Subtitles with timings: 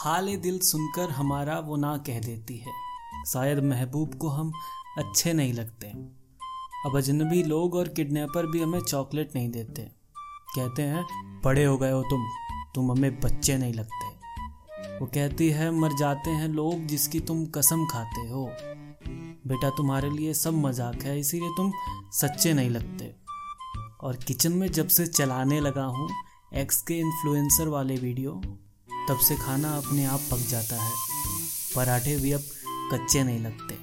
[0.00, 2.72] हाल दिल सुनकर हमारा वो ना कह देती है।
[3.26, 4.52] शायद महबूब को हम
[4.98, 5.86] अच्छे नहीं लगते।
[6.86, 9.82] अब अजनबी लोग और किडनैपर भी हमें चॉकलेट नहीं देते।
[10.54, 11.04] कहते हैं
[11.44, 12.26] बड़े हो गए हो तुम
[12.74, 14.06] तुम हमें बच्चे नहीं लगते।
[14.98, 18.46] वो कहती है, मर जाते हैं लोग जिसकी तुम कसम खाते हो।
[19.46, 21.72] बेटा, तुम्हारे लिए सब मज़ाक है, इसीलिए तुम
[22.12, 23.14] सच्चे नहीं लगते।
[24.00, 26.08] और किचन में जब से चलाने लगा हूँ
[26.54, 28.42] एक्स के इन्फ्लुएंसर वाले वीडियो
[29.08, 30.92] तब से खाना अपने आप पक जाता है।
[31.76, 32.42] पराठे भी अब
[32.92, 33.77] कच्चे नहीं लगते।